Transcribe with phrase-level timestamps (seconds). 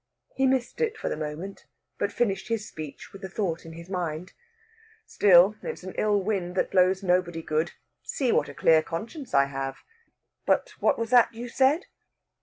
[0.33, 1.67] He missed it for the moment,
[1.99, 4.33] but finished his speech with the thought in his mind.
[5.05, 7.73] "Still, it's an ill wind that blows nobody good.
[8.01, 9.83] See what a clear conscience I have!
[10.47, 11.85] But what was that you said?"